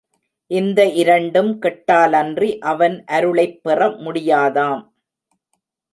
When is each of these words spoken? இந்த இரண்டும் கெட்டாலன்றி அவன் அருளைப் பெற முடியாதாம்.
இந்த 0.47 0.85
இரண்டும் 0.85 1.61
கெட்டாலன்றி 1.61 2.57
அவன் 2.57 3.03
அருளைப் 3.05 3.63
பெற 3.63 3.87
முடியாதாம். 3.87 4.81